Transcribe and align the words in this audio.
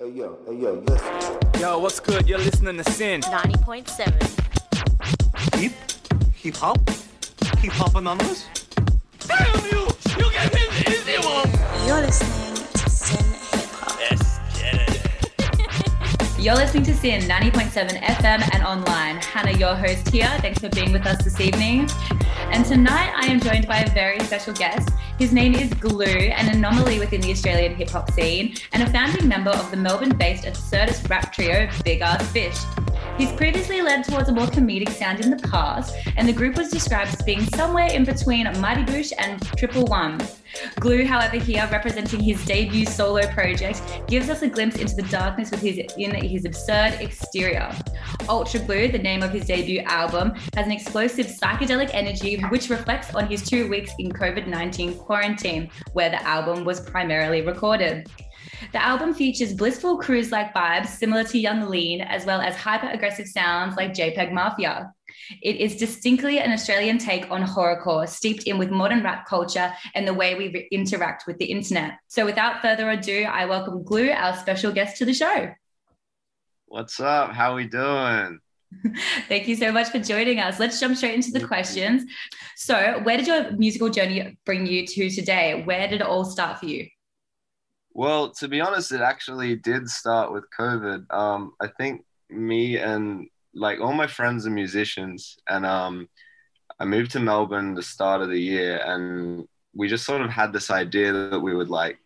Hey 0.00 0.08
yo, 0.12 0.38
hey 0.46 0.54
yo, 0.56 0.72
listen. 0.86 1.10
Yo, 1.60 1.78
what's 1.78 2.00
good? 2.00 2.26
You're 2.26 2.38
listening 2.38 2.78
to 2.82 2.90
SYN. 2.90 3.20
90.7. 3.20 5.58
Hip? 5.60 5.72
Hip 6.36 6.56
hop? 6.56 6.78
Hip 7.58 7.72
hop 7.72 7.94
anonymous? 7.94 8.46
Damn 9.26 9.62
you! 9.66 9.86
You 10.16 10.30
get 10.32 10.54
in 10.54 10.70
the 10.70 10.90
easy 10.90 11.18
one! 11.18 11.50
You're 11.86 12.00
listening 12.00 12.54
to 12.72 12.88
SYN 12.88 13.24
Hip 13.52 13.68
Hop. 13.72 13.98
Let's 14.00 14.38
get 14.58 14.88
it. 16.38 16.42
You're 16.42 16.54
listening 16.54 16.84
to 16.84 16.94
SYN 16.94 17.28
90.7 17.28 18.00
FM 18.00 18.48
and 18.54 18.62
online. 18.64 19.16
Hannah, 19.16 19.52
your 19.52 19.74
host 19.74 20.08
here. 20.08 20.30
Thanks 20.40 20.60
for 20.60 20.70
being 20.70 20.92
with 20.92 21.04
us 21.06 21.22
this 21.22 21.38
evening. 21.40 21.90
And 22.52 22.64
tonight 22.64 23.12
I 23.14 23.26
am 23.26 23.38
joined 23.38 23.66
by 23.68 23.80
a 23.80 23.90
very 23.90 24.18
special 24.20 24.54
guest. 24.54 24.88
His 25.20 25.34
name 25.34 25.54
is 25.54 25.68
Glue, 25.74 26.06
an 26.06 26.48
anomaly 26.56 26.98
within 26.98 27.20
the 27.20 27.30
Australian 27.30 27.74
hip 27.74 27.90
hop 27.90 28.10
scene, 28.10 28.54
and 28.72 28.82
a 28.82 28.90
founding 28.90 29.28
member 29.28 29.50
of 29.50 29.70
the 29.70 29.76
Melbourne 29.76 30.16
based 30.16 30.44
absurdist 30.44 31.10
rap 31.10 31.30
trio 31.30 31.68
Big 31.84 32.00
Ass 32.00 32.26
Fish. 32.32 32.56
He's 33.20 33.32
previously 33.32 33.82
led 33.82 34.02
towards 34.02 34.30
a 34.30 34.32
more 34.32 34.46
comedic 34.46 34.88
sound 34.88 35.20
in 35.20 35.28
the 35.28 35.36
past, 35.50 35.94
and 36.16 36.26
the 36.26 36.32
group 36.32 36.56
was 36.56 36.70
described 36.70 37.12
as 37.12 37.20
being 37.20 37.42
somewhere 37.54 37.88
in 37.88 38.02
between 38.02 38.44
Mighty 38.62 38.82
Boosh 38.82 39.12
and 39.18 39.46
Triple 39.58 39.84
One. 39.84 40.18
Glue, 40.76 41.04
however, 41.04 41.36
here 41.36 41.68
representing 41.70 42.20
his 42.20 42.42
debut 42.46 42.86
solo 42.86 43.26
project, 43.26 43.82
gives 44.06 44.30
us 44.30 44.40
a 44.40 44.48
glimpse 44.48 44.76
into 44.76 44.94
the 44.94 45.02
darkness 45.02 45.50
with 45.50 45.60
his 45.60 45.80
in 45.98 46.14
his 46.14 46.46
absurd 46.46 46.94
exterior. 47.00 47.70
Ultra 48.26 48.60
Glue, 48.60 48.88
the 48.88 48.98
name 48.98 49.22
of 49.22 49.32
his 49.32 49.44
debut 49.44 49.80
album, 49.80 50.32
has 50.54 50.64
an 50.64 50.72
explosive 50.72 51.26
psychedelic 51.26 51.90
energy 51.92 52.40
which 52.48 52.70
reflects 52.70 53.14
on 53.14 53.26
his 53.26 53.46
two 53.46 53.68
weeks 53.68 53.92
in 53.98 54.10
COVID 54.10 54.46
19 54.46 54.94
quarantine, 54.94 55.70
where 55.92 56.08
the 56.08 56.22
album 56.26 56.64
was 56.64 56.80
primarily 56.80 57.42
recorded. 57.42 58.08
The 58.72 58.82
album 58.82 59.14
features 59.14 59.54
blissful 59.54 59.98
cruise 59.98 60.30
like 60.30 60.54
vibes 60.54 60.88
similar 60.88 61.24
to 61.24 61.38
Yung 61.38 61.68
Lean, 61.68 62.00
as 62.02 62.26
well 62.26 62.40
as 62.40 62.56
hyper 62.56 62.88
aggressive 62.88 63.26
sounds 63.26 63.76
like 63.76 63.94
JPEG 63.94 64.32
Mafia. 64.32 64.92
It 65.42 65.56
is 65.56 65.76
distinctly 65.76 66.38
an 66.38 66.52
Australian 66.52 66.98
take 66.98 67.30
on 67.30 67.42
horrorcore, 67.42 68.08
steeped 68.08 68.44
in 68.44 68.58
with 68.58 68.70
modern 68.70 69.02
rap 69.02 69.26
culture 69.26 69.72
and 69.94 70.06
the 70.06 70.14
way 70.14 70.34
we 70.34 70.48
re- 70.48 70.68
interact 70.70 71.26
with 71.26 71.38
the 71.38 71.46
internet. 71.46 71.94
So, 72.08 72.24
without 72.24 72.62
further 72.62 72.90
ado, 72.90 73.24
I 73.24 73.46
welcome 73.46 73.82
Glue, 73.82 74.10
our 74.10 74.36
special 74.36 74.72
guest, 74.72 74.98
to 74.98 75.04
the 75.04 75.14
show. 75.14 75.52
What's 76.66 77.00
up? 77.00 77.32
How 77.32 77.52
are 77.52 77.56
we 77.56 77.66
doing? 77.66 78.38
Thank 79.28 79.48
you 79.48 79.56
so 79.56 79.72
much 79.72 79.88
for 79.88 79.98
joining 79.98 80.38
us. 80.38 80.60
Let's 80.60 80.78
jump 80.78 80.96
straight 80.96 81.14
into 81.14 81.32
the 81.32 81.44
questions. 81.46 82.04
So, 82.56 83.00
where 83.02 83.16
did 83.16 83.26
your 83.26 83.52
musical 83.52 83.88
journey 83.88 84.38
bring 84.44 84.66
you 84.66 84.86
to 84.86 85.10
today? 85.10 85.62
Where 85.64 85.88
did 85.88 86.00
it 86.00 86.06
all 86.06 86.24
start 86.24 86.60
for 86.60 86.66
you? 86.66 86.86
Well, 88.00 88.30
to 88.30 88.48
be 88.48 88.62
honest, 88.62 88.92
it 88.92 89.02
actually 89.02 89.56
did 89.56 89.86
start 89.86 90.32
with 90.32 90.44
COVID. 90.58 91.04
Um, 91.12 91.52
I 91.60 91.66
think 91.66 92.06
me 92.30 92.78
and 92.78 93.28
like 93.52 93.78
all 93.78 93.92
my 93.92 94.06
friends 94.06 94.46
are 94.46 94.50
musicians, 94.50 95.36
and 95.46 95.66
um, 95.66 96.08
I 96.78 96.86
moved 96.86 97.10
to 97.10 97.20
Melbourne 97.20 97.74
the 97.74 97.82
start 97.82 98.22
of 98.22 98.30
the 98.30 98.40
year, 98.40 98.80
and 98.82 99.46
we 99.74 99.86
just 99.86 100.06
sort 100.06 100.22
of 100.22 100.30
had 100.30 100.50
this 100.50 100.70
idea 100.70 101.12
that 101.12 101.40
we 101.40 101.54
would 101.54 101.68
like, 101.68 101.98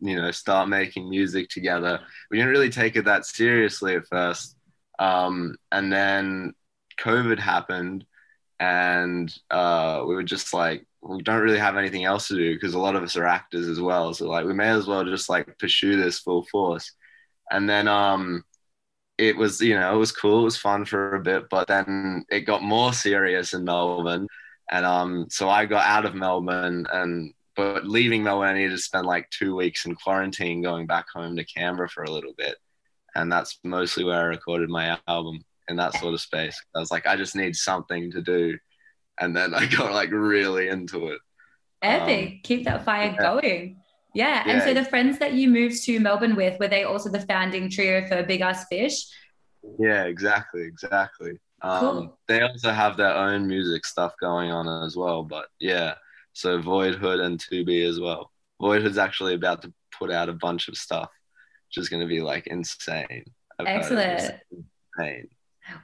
you 0.00 0.16
know, 0.16 0.30
start 0.30 0.70
making 0.70 1.10
music 1.10 1.50
together. 1.50 2.00
We 2.30 2.38
didn't 2.38 2.52
really 2.52 2.70
take 2.70 2.96
it 2.96 3.04
that 3.04 3.26
seriously 3.26 3.96
at 3.96 4.06
first, 4.06 4.56
um, 4.98 5.56
and 5.70 5.92
then 5.92 6.54
COVID 6.98 7.38
happened, 7.38 8.06
and 8.60 9.30
uh, 9.50 10.04
we 10.06 10.14
were 10.14 10.22
just 10.22 10.54
like, 10.54 10.86
we 11.04 11.22
don't 11.22 11.42
really 11.42 11.58
have 11.58 11.76
anything 11.76 12.04
else 12.04 12.28
to 12.28 12.34
do 12.34 12.54
because 12.54 12.74
a 12.74 12.78
lot 12.78 12.96
of 12.96 13.02
us 13.02 13.16
are 13.16 13.26
actors 13.26 13.68
as 13.68 13.80
well. 13.80 14.14
So 14.14 14.28
like 14.28 14.46
we 14.46 14.54
may 14.54 14.68
as 14.70 14.86
well 14.86 15.04
just 15.04 15.28
like 15.28 15.58
pursue 15.58 15.96
this 15.96 16.18
full 16.18 16.44
force. 16.44 16.92
And 17.50 17.68
then 17.68 17.88
um 17.88 18.44
it 19.18 19.36
was, 19.36 19.60
you 19.60 19.74
know, 19.78 19.94
it 19.94 19.98
was 19.98 20.12
cool, 20.12 20.40
it 20.40 20.44
was 20.44 20.56
fun 20.56 20.84
for 20.84 21.14
a 21.14 21.20
bit, 21.20 21.44
but 21.50 21.68
then 21.68 22.24
it 22.30 22.40
got 22.42 22.62
more 22.62 22.92
serious 22.92 23.54
in 23.54 23.64
Melbourne. 23.64 24.28
And 24.70 24.86
um 24.86 25.26
so 25.30 25.48
I 25.48 25.66
got 25.66 25.86
out 25.86 26.06
of 26.06 26.14
Melbourne 26.14 26.86
and 26.92 27.32
but 27.56 27.86
leaving 27.86 28.22
Melbourne 28.22 28.48
I 28.48 28.54
needed 28.54 28.70
to 28.72 28.78
spend 28.78 29.06
like 29.06 29.28
two 29.30 29.54
weeks 29.54 29.86
in 29.86 29.94
quarantine 29.94 30.62
going 30.62 30.86
back 30.86 31.06
home 31.12 31.36
to 31.36 31.44
Canberra 31.44 31.88
for 31.88 32.04
a 32.04 32.10
little 32.10 32.34
bit. 32.36 32.56
And 33.14 33.30
that's 33.30 33.58
mostly 33.62 34.04
where 34.04 34.20
I 34.20 34.24
recorded 34.24 34.70
my 34.70 34.98
album 35.06 35.44
in 35.68 35.76
that 35.76 35.94
sort 35.98 36.14
of 36.14 36.20
space. 36.20 36.60
I 36.74 36.80
was 36.80 36.90
like, 36.90 37.06
I 37.06 37.16
just 37.16 37.36
need 37.36 37.54
something 37.56 38.10
to 38.12 38.22
do 38.22 38.58
and 39.20 39.36
then 39.36 39.54
I 39.54 39.66
got 39.76 39.92
like 39.92 40.10
really 40.10 40.68
into 40.68 41.08
it. 41.08 41.20
Epic. 41.82 42.28
Um, 42.28 42.40
Keep 42.42 42.64
that 42.64 42.84
fire 42.84 43.14
yeah. 43.16 43.22
going. 43.22 43.76
Yeah. 44.14 44.44
And 44.46 44.62
so 44.62 44.72
the 44.72 44.84
friends 44.84 45.18
that 45.18 45.34
you 45.34 45.48
moved 45.50 45.82
to 45.84 45.98
Melbourne 46.00 46.36
with, 46.36 46.58
were 46.60 46.68
they 46.68 46.84
also 46.84 47.10
the 47.10 47.20
founding 47.20 47.68
trio 47.68 48.06
for 48.06 48.22
Big 48.22 48.40
Ass 48.40 48.66
Fish? 48.68 49.06
Yeah, 49.78 50.04
exactly, 50.04 50.62
exactly. 50.62 51.32
Um, 51.62 51.80
Cool. 51.80 52.18
They 52.28 52.42
also 52.42 52.70
have 52.70 52.96
their 52.96 53.14
own 53.14 53.46
music 53.46 53.84
stuff 53.84 54.14
going 54.20 54.50
on 54.50 54.84
as 54.84 54.96
well, 54.96 55.24
but 55.24 55.46
yeah. 55.58 55.94
So 56.32 56.60
Voidhood 56.60 57.20
and 57.24 57.38
2B 57.38 57.88
as 57.88 57.98
well. 58.00 58.30
Voidhood's 58.60 58.98
actually 58.98 59.34
about 59.34 59.62
to 59.62 59.72
put 59.98 60.10
out 60.10 60.28
a 60.28 60.34
bunch 60.34 60.68
of 60.68 60.76
stuff, 60.76 61.10
which 61.68 61.82
is 61.82 61.88
going 61.88 62.02
to 62.02 62.08
be 62.08 62.20
like 62.20 62.46
insane. 62.46 63.24
I've 63.58 63.66
heard 63.66 63.76
it. 63.76 63.82
It's 63.82 64.24
Excellent. 64.24 64.40
Insane. 64.98 65.28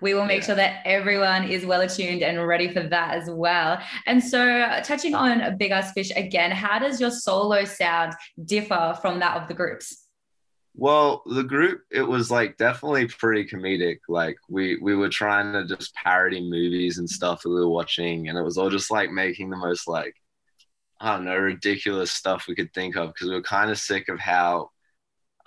We 0.01 0.15
will 0.15 0.25
make 0.27 0.41
Yeah. 0.41 0.47
sure 0.47 0.55
that 0.57 0.83
everyone 0.85 1.45
is 1.45 1.65
well 1.65 1.81
attuned 1.81 2.23
and 2.23 2.47
ready 2.47 2.69
for 2.73 2.81
that 2.83 3.15
as 3.15 3.31
well. 3.31 3.81
And 4.07 4.23
so, 4.23 4.81
touching 4.85 5.15
on 5.15 5.57
Big 5.57 5.71
Ass 5.73 5.93
Fish 5.93 6.11
again, 6.15 6.51
how 6.51 6.79
does 6.79 7.01
your 7.01 7.11
solo 7.11 7.65
sound 7.65 8.15
differ 8.45 8.99
from 9.01 9.21
that 9.21 9.37
of 9.41 9.49
the 9.49 9.55
groups? 9.55 10.07
Well, 10.75 11.23
the 11.27 11.43
group 11.43 11.83
it 11.91 12.03
was 12.03 12.31
like 12.31 12.57
definitely 12.57 13.07
pretty 13.09 13.45
comedic. 13.49 13.99
Like 14.09 14.37
we 14.49 14.77
we 14.77 14.95
were 14.95 15.09
trying 15.09 15.53
to 15.53 15.65
just 15.67 15.95
parody 15.95 16.41
movies 16.41 16.99
and 16.99 17.09
stuff 17.11 17.43
that 17.43 17.49
we 17.51 17.57
were 17.57 17.69
watching, 17.69 18.29
and 18.29 18.39
it 18.39 18.43
was 18.43 18.57
all 18.57 18.71
just 18.71 18.91
like 18.91 19.11
making 19.11 19.51
the 19.51 19.57
most 19.57 19.89
like 19.89 20.15
I 21.01 21.17
don't 21.17 21.25
know 21.25 21.37
ridiculous 21.37 22.13
stuff 22.13 22.47
we 22.49 22.55
could 22.55 22.73
think 22.75 22.97
of 22.97 23.13
because 23.13 23.29
we 23.29 23.35
were 23.35 23.43
kind 23.43 23.71
of 23.71 23.79
sick 23.79 24.09
of 24.09 24.21
how 24.21 24.71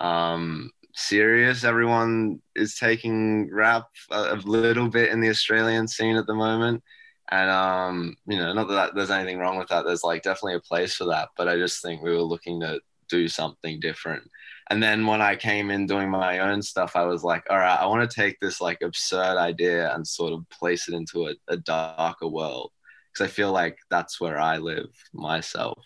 um 0.00 0.70
serious 0.94 1.64
everyone 1.64 2.40
is 2.54 2.76
taking 2.76 3.52
rap 3.52 3.86
a, 4.10 4.36
little 4.36 4.88
bit 4.88 5.10
in 5.10 5.20
the 5.20 5.28
Australian 5.28 5.88
scene 5.88 6.16
at 6.16 6.26
the 6.26 6.34
moment. 6.34 6.82
And 7.30 7.50
um, 7.50 8.16
you 8.26 8.36
know, 8.36 8.52
not 8.52 8.68
that 8.68 8.94
there's 8.94 9.10
anything 9.10 9.38
wrong 9.38 9.58
with 9.58 9.68
that. 9.68 9.84
There's 9.84 10.04
like 10.04 10.22
definitely 10.22 10.54
a 10.56 10.60
place 10.60 10.94
for 10.94 11.06
that, 11.06 11.30
but 11.36 11.48
I 11.48 11.56
just 11.56 11.82
think 11.82 12.02
we 12.02 12.10
were 12.10 12.22
looking 12.22 12.60
to 12.60 12.80
do 13.08 13.28
something 13.28 13.80
different. 13.80 14.22
And 14.70 14.82
then 14.82 15.06
when 15.06 15.20
I 15.20 15.36
came 15.36 15.70
in 15.70 15.86
doing 15.86 16.10
my 16.10 16.38
own 16.38 16.62
stuff, 16.62 16.96
I 16.96 17.04
was 17.04 17.22
like, 17.22 17.44
all 17.50 17.58
right, 17.58 17.78
I 17.78 17.86
want 17.86 18.08
to 18.08 18.14
take 18.14 18.38
this 18.40 18.60
like 18.60 18.78
absurd 18.82 19.36
idea 19.36 19.94
and 19.94 20.06
sort 20.06 20.32
of 20.32 20.48
place 20.50 20.88
it 20.88 20.94
into 20.94 21.28
a, 21.28 21.34
a 21.48 21.56
darker 21.56 22.28
world 22.28 22.70
because 23.12 23.30
I 23.30 23.32
feel 23.32 23.52
like 23.52 23.78
that's 23.90 24.20
where 24.20 24.38
I 24.38 24.58
live 24.58 24.90
myself. 25.12 25.78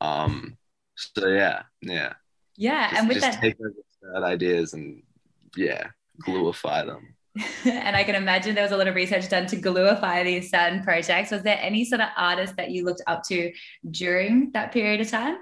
Um, 0.00 0.56
so 0.96 1.28
yeah, 1.28 1.62
yeah. 1.82 2.14
Yeah, 2.60 2.90
Just, 2.90 2.98
and 3.00 3.08
with 3.08 3.20
just 3.20 3.32
that, 3.32 3.40
take 3.40 3.58
those 3.58 3.72
absurd 4.02 4.22
ideas 4.22 4.74
and 4.74 5.02
yeah, 5.56 5.86
gluify 6.26 6.84
them. 6.84 7.16
and 7.64 7.96
I 7.96 8.04
can 8.04 8.14
imagine 8.14 8.54
there 8.54 8.64
was 8.64 8.72
a 8.72 8.76
lot 8.76 8.86
of 8.86 8.94
research 8.94 9.30
done 9.30 9.46
to 9.46 9.56
gluify 9.56 10.22
these 10.24 10.50
certain 10.50 10.82
projects. 10.82 11.30
Was 11.30 11.42
there 11.42 11.58
any 11.58 11.86
sort 11.86 12.02
of 12.02 12.08
artist 12.18 12.56
that 12.56 12.70
you 12.70 12.84
looked 12.84 13.00
up 13.06 13.22
to 13.28 13.50
during 13.90 14.50
that 14.52 14.72
period 14.72 15.00
of 15.00 15.08
time? 15.08 15.38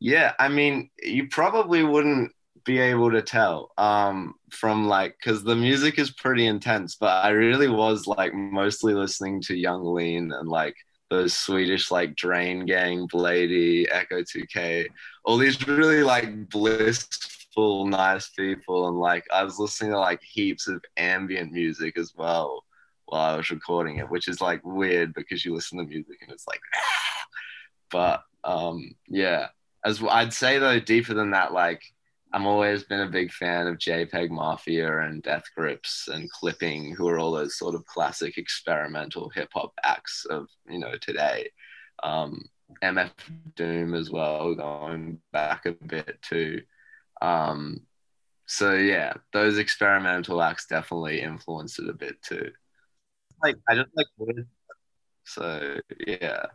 Yeah, 0.00 0.32
I 0.38 0.48
mean, 0.48 0.88
you 1.02 1.28
probably 1.28 1.84
wouldn't 1.84 2.32
be 2.64 2.78
able 2.78 3.10
to 3.10 3.20
tell 3.20 3.72
um, 3.76 4.34
from 4.50 4.88
like 4.88 5.16
because 5.18 5.44
the 5.44 5.54
music 5.54 5.98
is 5.98 6.10
pretty 6.10 6.46
intense, 6.46 6.94
but 6.94 7.22
I 7.22 7.30
really 7.30 7.68
was 7.68 8.06
like 8.06 8.32
mostly 8.32 8.94
listening 8.94 9.42
to 9.42 9.54
Yung 9.54 9.84
Lean 9.84 10.32
and 10.32 10.48
like 10.48 10.76
those 11.10 11.34
Swedish 11.34 11.90
like 11.90 12.16
Drain 12.16 12.66
Gang, 12.66 13.06
Bladee, 13.08 13.86
Echo 13.90 14.22
2K, 14.22 14.88
all 15.24 15.36
these 15.36 15.66
really 15.66 16.02
like 16.02 16.48
blissful, 16.48 17.86
nice 17.86 18.30
people, 18.30 18.88
and 18.88 18.98
like 18.98 19.24
I 19.32 19.44
was 19.44 19.58
listening 19.58 19.92
to 19.92 19.98
like 19.98 20.22
heaps 20.22 20.68
of 20.68 20.82
ambient 20.96 21.52
music 21.52 21.98
as 21.98 22.12
well 22.16 22.64
while 23.06 23.34
I 23.34 23.36
was 23.36 23.50
recording 23.50 23.98
it, 23.98 24.10
which 24.10 24.28
is 24.28 24.40
like 24.40 24.64
weird 24.64 25.14
because 25.14 25.44
you 25.44 25.54
listen 25.54 25.78
to 25.78 25.84
music 25.84 26.18
and 26.22 26.32
it's 26.32 26.46
like, 26.46 26.60
but 27.90 28.22
um, 28.44 28.94
yeah. 29.08 29.48
As 29.84 30.02
I'd 30.02 30.32
say 30.32 30.58
though, 30.58 30.80
deeper 30.80 31.12
than 31.12 31.32
that, 31.32 31.52
like 31.52 31.82
I'm 32.34 32.46
always 32.46 32.84
been 32.84 33.00
a 33.02 33.10
big 33.10 33.32
fan 33.32 33.68
of 33.68 33.78
JPEG 33.78 34.30
Mafia 34.30 35.00
and 35.02 35.22
Death 35.22 35.44
Grips 35.56 36.08
and 36.08 36.30
Clipping, 36.32 36.94
who 36.94 37.08
are 37.08 37.18
all 37.20 37.32
those 37.32 37.58
sort 37.58 37.76
of 37.76 37.86
classic 37.86 38.38
experimental 38.38 39.30
hip 39.30 39.50
hop 39.54 39.72
acts 39.84 40.26
of 40.26 40.48
you 40.68 40.80
know 40.80 40.96
today. 41.00 41.50
Um, 42.02 42.44
MF 42.82 43.12
Doom 43.56 43.94
as 43.94 44.10
well, 44.10 44.54
going 44.56 45.20
back 45.32 45.66
a 45.66 45.72
bit 45.72 46.20
too. 46.22 46.62
Um, 47.22 47.82
so 48.46 48.74
yeah, 48.74 49.14
those 49.32 49.58
experimental 49.58 50.42
acts 50.42 50.66
definitely 50.66 51.22
influenced 51.22 51.78
it 51.80 51.88
a 51.90 51.94
bit 51.94 52.22
too. 52.22 52.52
Like 53.42 53.56
I 53.68 53.76
just 53.76 53.90
like 53.96 54.06
weird, 54.18 54.48
so 55.24 55.78
yeah, 56.06 56.46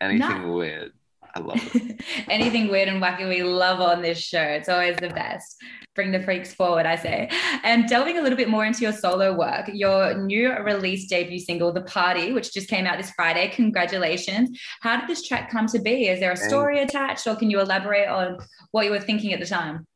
anything 0.00 0.18
Nah. 0.18 0.52
weird. 0.54 0.92
I 1.34 1.40
love 1.40 1.74
it. 1.74 2.00
Anything 2.28 2.68
weird 2.68 2.88
and 2.88 3.02
wacky 3.02 3.28
we 3.28 3.42
love 3.42 3.80
on 3.80 4.02
this 4.02 4.18
show. 4.18 4.42
It's 4.42 4.68
always 4.68 4.96
the 4.96 5.10
best. 5.10 5.56
Bring 5.94 6.12
the 6.12 6.22
freaks 6.22 6.54
forward, 6.54 6.86
I 6.86 6.96
say. 6.96 7.28
And 7.64 7.88
delving 7.88 8.18
a 8.18 8.22
little 8.22 8.36
bit 8.36 8.48
more 8.48 8.64
into 8.64 8.82
your 8.82 8.92
solo 8.92 9.36
work, 9.36 9.68
your 9.72 10.14
new 10.14 10.52
release 10.58 11.06
debut 11.08 11.38
single, 11.38 11.72
The 11.72 11.82
Party, 11.82 12.32
which 12.32 12.52
just 12.52 12.68
came 12.68 12.86
out 12.86 12.98
this 12.98 13.10
Friday. 13.10 13.48
Congratulations. 13.48 14.58
How 14.80 14.98
did 14.98 15.08
this 15.08 15.26
track 15.26 15.50
come 15.50 15.66
to 15.68 15.78
be? 15.80 16.08
Is 16.08 16.20
there 16.20 16.32
a 16.32 16.36
story 16.36 16.80
attached, 16.80 17.26
or 17.26 17.36
can 17.36 17.50
you 17.50 17.60
elaborate 17.60 18.08
on 18.08 18.38
what 18.70 18.84
you 18.84 18.90
were 18.90 19.00
thinking 19.00 19.32
at 19.32 19.40
the 19.40 19.46
time? 19.46 19.86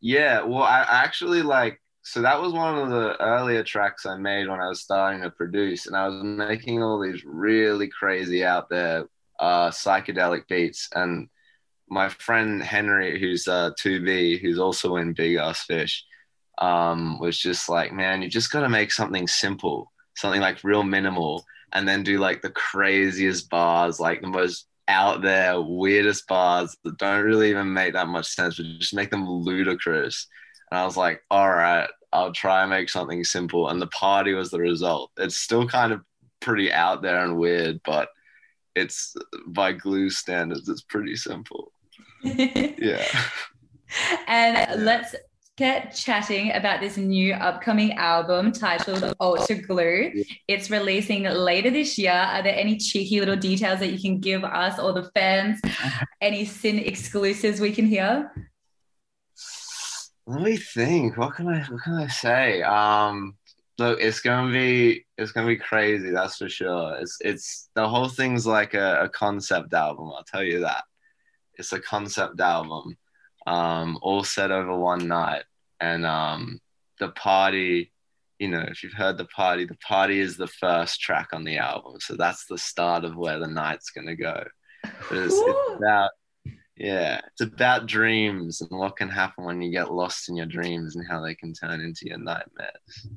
Yeah, 0.00 0.42
well, 0.42 0.62
I 0.62 0.82
I 0.82 1.04
actually 1.04 1.42
like 1.42 1.80
so 2.02 2.20
that 2.20 2.40
was 2.40 2.52
one 2.52 2.76
of 2.76 2.90
the 2.90 3.18
earlier 3.18 3.64
tracks 3.64 4.04
I 4.04 4.18
made 4.18 4.46
when 4.46 4.60
I 4.60 4.68
was 4.68 4.82
starting 4.82 5.22
to 5.22 5.30
produce, 5.30 5.86
and 5.86 5.96
I 5.96 6.06
was 6.06 6.22
making 6.22 6.82
all 6.82 7.00
these 7.00 7.24
really 7.24 7.88
crazy 7.88 8.44
out 8.44 8.68
there 8.68 9.06
uh, 9.44 9.70
psychedelic 9.70 10.48
beats. 10.48 10.88
And 10.94 11.28
my 11.88 12.08
friend 12.08 12.62
Henry, 12.62 13.20
who's 13.20 13.46
uh, 13.46 13.72
2B, 13.78 14.40
who's 14.40 14.58
also 14.58 14.96
in 14.96 15.12
Big 15.12 15.36
Ass 15.36 15.64
Fish, 15.64 16.02
um, 16.58 17.18
was 17.20 17.38
just 17.38 17.68
like, 17.68 17.92
man, 17.92 18.22
you 18.22 18.30
just 18.30 18.50
got 18.50 18.60
to 18.60 18.70
make 18.70 18.90
something 18.90 19.28
simple, 19.28 19.92
something 20.16 20.40
like 20.40 20.64
real 20.64 20.82
minimal, 20.82 21.44
and 21.72 21.86
then 21.86 22.02
do 22.02 22.18
like 22.18 22.40
the 22.40 22.50
craziest 22.50 23.50
bars, 23.50 24.00
like 24.00 24.22
the 24.22 24.28
most 24.28 24.66
out 24.88 25.20
there, 25.20 25.60
weirdest 25.60 26.26
bars 26.26 26.74
that 26.84 26.96
don't 26.96 27.24
really 27.24 27.50
even 27.50 27.70
make 27.70 27.92
that 27.92 28.08
much 28.08 28.28
sense, 28.28 28.56
but 28.56 28.66
just 28.78 28.94
make 28.94 29.10
them 29.10 29.28
ludicrous. 29.28 30.26
And 30.70 30.78
I 30.78 30.86
was 30.86 30.96
like, 30.96 31.22
all 31.30 31.50
right, 31.50 31.88
I'll 32.12 32.32
try 32.32 32.62
and 32.62 32.70
make 32.70 32.88
something 32.88 33.24
simple. 33.24 33.68
And 33.68 33.82
the 33.82 33.88
party 33.88 34.32
was 34.32 34.50
the 34.50 34.60
result. 34.60 35.10
It's 35.18 35.36
still 35.36 35.68
kind 35.68 35.92
of 35.92 36.00
pretty 36.40 36.72
out 36.72 37.02
there 37.02 37.22
and 37.24 37.36
weird, 37.36 37.80
but 37.84 38.08
it's 38.74 39.14
by 39.46 39.72
glue 39.72 40.10
standards, 40.10 40.68
it's 40.68 40.82
pretty 40.82 41.16
simple. 41.16 41.72
Yeah. 42.24 43.06
And 44.26 44.84
let's 44.84 45.14
get 45.56 45.94
chatting 45.94 46.52
about 46.52 46.80
this 46.80 46.96
new 46.96 47.32
upcoming 47.34 47.92
album 47.92 48.50
titled 48.50 49.14
Ultra 49.20 49.56
Glue. 49.56 50.24
It's 50.48 50.70
releasing 50.70 51.24
later 51.24 51.70
this 51.70 51.96
year. 51.96 52.12
Are 52.12 52.42
there 52.42 52.56
any 52.56 52.76
cheeky 52.76 53.20
little 53.20 53.36
details 53.36 53.78
that 53.80 53.92
you 53.92 54.00
can 54.00 54.18
give 54.18 54.42
us 54.42 54.78
or 54.78 54.92
the 54.92 55.10
fans? 55.14 55.60
Any 56.20 56.44
SYN 56.44 56.78
exclusives 56.78 57.60
we 57.60 57.72
can 57.72 57.86
hear? 57.86 58.32
Let 60.26 60.42
me 60.42 60.56
think. 60.56 61.16
What 61.16 61.34
can 61.34 61.48
I 61.48 61.60
what 61.64 61.82
can 61.82 61.94
I 61.94 62.06
say? 62.08 62.62
Um 62.62 63.36
look, 63.78 64.00
it's 64.00 64.20
gonna 64.20 64.52
be 64.52 65.06
it's 65.18 65.32
gonna 65.32 65.46
be 65.46 65.56
crazy, 65.56 66.10
that's 66.10 66.38
for 66.38 66.48
sure. 66.48 66.96
It's 67.00 67.18
it's 67.20 67.70
the 67.74 67.88
whole 67.88 68.08
thing's 68.08 68.46
like 68.46 68.74
a, 68.74 69.02
a 69.02 69.08
concept 69.08 69.72
album, 69.74 70.12
I'll 70.14 70.24
tell 70.24 70.42
you 70.42 70.60
that. 70.60 70.84
It's 71.54 71.72
a 71.72 71.80
concept 71.80 72.40
album. 72.40 72.96
Um, 73.46 73.98
all 74.00 74.24
set 74.24 74.50
over 74.50 74.76
one 74.76 75.06
night. 75.06 75.44
And 75.80 76.06
um 76.06 76.60
the 76.98 77.10
party, 77.10 77.92
you 78.38 78.48
know, 78.48 78.64
if 78.68 78.82
you've 78.82 78.92
heard 78.92 79.18
the 79.18 79.26
party, 79.26 79.64
the 79.64 79.76
party 79.76 80.20
is 80.20 80.36
the 80.36 80.46
first 80.46 81.00
track 81.00 81.28
on 81.32 81.44
the 81.44 81.58
album. 81.58 81.96
So 82.00 82.16
that's 82.16 82.46
the 82.46 82.58
start 82.58 83.04
of 83.04 83.16
where 83.16 83.38
the 83.38 83.48
night's 83.48 83.90
gonna 83.90 84.16
go. 84.16 84.44
It's, 85.10 85.34
it's 85.34 85.76
about 85.76 86.10
yeah, 86.76 87.20
it's 87.28 87.40
about 87.40 87.86
dreams 87.86 88.60
and 88.60 88.78
what 88.78 88.96
can 88.96 89.08
happen 89.08 89.44
when 89.44 89.62
you 89.62 89.70
get 89.70 89.92
lost 89.92 90.28
in 90.28 90.36
your 90.36 90.46
dreams 90.46 90.96
and 90.96 91.06
how 91.08 91.20
they 91.22 91.34
can 91.34 91.52
turn 91.52 91.80
into 91.80 92.06
your 92.06 92.18
nightmares. 92.18 93.08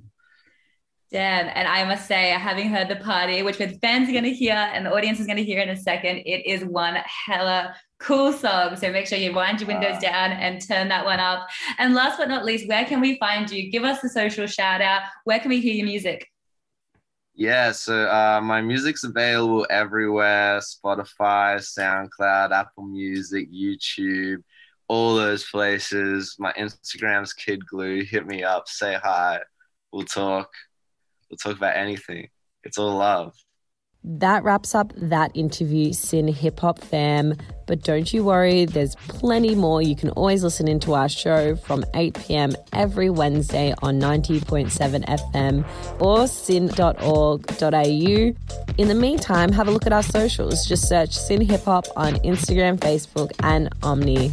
Damn. 1.10 1.48
And 1.54 1.68
I 1.68 1.86
must 1.86 2.06
say, 2.06 2.30
having 2.32 2.70
heard 2.70 2.90
the 2.90 2.98
party, 2.98 3.42
which 3.42 3.58
the 3.58 3.70
fans 3.82 4.10
are 4.10 4.12
going 4.12 4.26
to 4.26 4.34
hear 4.34 4.56
and 4.56 4.86
the 4.86 4.94
audience 4.94 5.20
is 5.20 5.26
going 5.26 5.38
to 5.38 5.44
hear 5.44 5.62
in 5.62 5.70
a 5.70 5.78
second, 5.78 6.18
it 6.18 6.46
is 6.46 6.66
one 6.66 6.98
hella 7.26 7.76
cool 8.00 8.34
song. 8.34 8.76
So 8.76 8.92
make 8.92 9.08
sure 9.08 9.18
you 9.18 9.34
wind 9.34 9.62
your 9.62 9.68
windows 9.68 10.00
down 10.00 10.32
and 10.32 10.62
turn 10.62 10.90
that 10.90 11.06
one 11.06 11.20
up. 11.20 11.48
And 11.78 11.96
last 11.96 12.18
but 12.18 12.28
not 12.28 12.44
least, 12.44 12.68
where 12.68 12.86
can 12.86 13.00
we 13.00 13.18
find 13.20 13.50
you? 13.50 13.72
Give 13.72 13.86
us 13.86 14.02
the 14.02 14.10
social 14.10 14.48
shout 14.48 14.82
out. 14.82 15.04
Where 15.24 15.40
can 15.40 15.50
we 15.50 15.62
hear 15.62 15.76
your 15.76 15.86
music? 15.86 16.28
Yeah, 17.36 17.72
so 17.72 18.08
uh, 18.10 18.42
my 18.44 18.62
music's 18.62 19.04
available 19.04 19.66
everywhere 19.70 20.60
Spotify, 20.60 21.60
SoundCloud, 21.60 22.52
Apple 22.52 22.86
Music, 22.86 23.48
YouTube, 23.54 24.38
all 24.88 25.16
those 25.16 25.46
places. 25.46 26.36
My 26.40 26.52
Instagram's 26.54 27.34
Kid 27.34 27.66
Glue. 27.66 28.04
Hit 28.04 28.26
me 28.26 28.44
up, 28.44 28.68
say 28.68 28.96
hi. 28.96 29.40
We'll 29.92 30.04
talk. 30.04 30.50
We'll 31.30 31.38
talk 31.38 31.58
about 31.58 31.76
anything. 31.76 32.30
It's 32.64 32.78
all 32.78 32.98
love. 32.98 33.34
That 34.04 34.44
wraps 34.44 34.74
up 34.74 34.94
that 34.96 35.32
interview, 35.36 35.92
SYN 35.92 36.30
Hip 36.30 36.62
Hop 36.62 36.80
fam. 36.80 37.36
But 37.66 37.84
don't 37.84 38.14
you 38.14 38.24
worry, 38.24 38.64
there's 38.64 38.96
plenty 38.96 39.54
more. 39.54 39.82
You 39.82 39.98
can 39.98 40.12
always 40.12 40.44
listen 40.44 40.70
into 40.70 40.94
our 40.94 41.10
show 41.10 41.58
from 41.58 41.84
8 41.94 42.18
p.m. 42.26 42.56
every 42.72 43.10
Wednesday 43.10 43.74
on 43.82 44.00
90.7 44.00 45.04
FM 45.06 46.02
or 46.02 46.26
syn.org.au. 46.28 47.74
In 48.78 48.88
the 48.88 48.96
meantime, 48.96 49.52
have 49.52 49.68
a 49.68 49.72
look 49.72 49.86
at 49.86 49.92
our 49.92 50.04
socials. 50.04 50.66
Just 50.66 50.88
search 50.88 51.12
SYN 51.12 51.42
Hip 51.42 51.66
Hop 51.66 51.88
on 51.98 52.14
Instagram, 52.18 52.78
Facebook, 52.80 53.32
and 53.44 53.68
Omni. 53.84 54.32